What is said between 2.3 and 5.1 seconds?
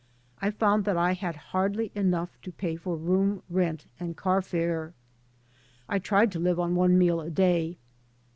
to pay for room rent and car fare,